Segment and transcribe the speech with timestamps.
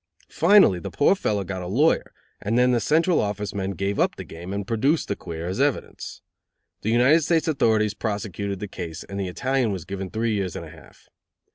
[0.31, 2.11] Finally the poor fellow got a lawyer,
[2.41, 5.61] and then the Central Office men gave up the game, and produced the queer as
[5.61, 6.23] evidence.
[6.81, 10.65] The United States authorities prosecuted the case, and the Italian was given three years and
[10.65, 11.07] a half.